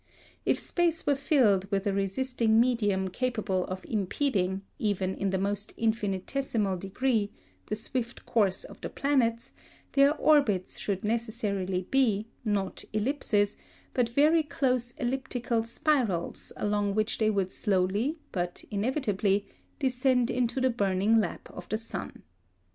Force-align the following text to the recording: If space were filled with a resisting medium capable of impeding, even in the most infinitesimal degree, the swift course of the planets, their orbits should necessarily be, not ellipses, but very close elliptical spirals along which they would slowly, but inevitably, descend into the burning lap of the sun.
If 0.47 0.57
space 0.57 1.05
were 1.05 1.13
filled 1.13 1.69
with 1.69 1.85
a 1.85 1.93
resisting 1.93 2.59
medium 2.59 3.09
capable 3.09 3.65
of 3.65 3.85
impeding, 3.85 4.63
even 4.79 5.13
in 5.13 5.29
the 5.29 5.37
most 5.37 5.75
infinitesimal 5.77 6.75
degree, 6.77 7.29
the 7.67 7.75
swift 7.75 8.25
course 8.25 8.63
of 8.63 8.81
the 8.81 8.89
planets, 8.89 9.53
their 9.91 10.15
orbits 10.17 10.79
should 10.79 11.03
necessarily 11.03 11.85
be, 11.91 12.25
not 12.43 12.83
ellipses, 12.93 13.57
but 13.93 14.09
very 14.09 14.41
close 14.41 14.89
elliptical 14.93 15.63
spirals 15.63 16.51
along 16.57 16.95
which 16.95 17.19
they 17.19 17.29
would 17.29 17.51
slowly, 17.51 18.17
but 18.31 18.63
inevitably, 18.71 19.45
descend 19.77 20.31
into 20.31 20.59
the 20.59 20.71
burning 20.71 21.19
lap 21.19 21.47
of 21.51 21.69
the 21.69 21.77
sun. 21.77 22.23